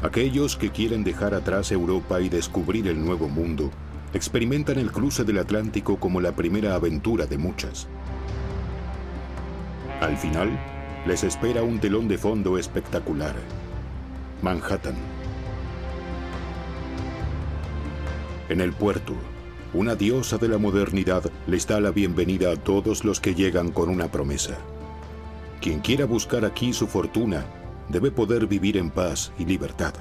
[0.00, 3.72] Aquellos que quieren dejar atrás Europa y descubrir el nuevo mundo
[4.14, 7.88] experimentan el cruce del Atlántico como la primera aventura de muchas.
[10.00, 10.56] Al final,
[11.04, 13.34] les espera un telón de fondo espectacular.
[14.40, 14.94] Manhattan.
[18.48, 19.14] En el puerto,
[19.74, 23.88] una diosa de la modernidad les da la bienvenida a todos los que llegan con
[23.88, 24.58] una promesa.
[25.60, 27.44] Quien quiera buscar aquí su fortuna
[27.88, 29.94] debe poder vivir en paz y libertad.